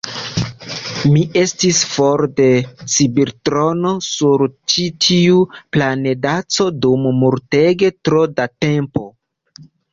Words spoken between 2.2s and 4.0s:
de Cibertrono